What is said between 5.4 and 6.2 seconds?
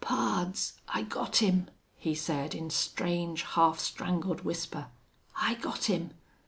got him!...